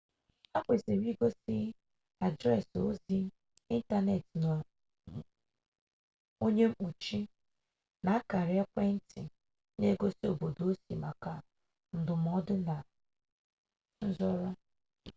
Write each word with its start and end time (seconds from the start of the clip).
ha 0.51 0.57
kwesịrị 0.65 1.05
igosi 1.13 1.55
adreesị 2.25 2.77
ozi 2.89 3.17
ịntanetị 3.75 4.37
onye 6.45 6.63
mkpuchi 6.69 7.19
na 8.03 8.09
akara 8.17 8.53
ekwentị 8.63 9.21
n'egosi 9.79 10.23
obodo 10.31 10.61
osi 10.71 10.93
maka 11.03 11.33
ndụmọdụ 11.97 12.55
na 12.67 12.75
nzọrọ 14.07 14.49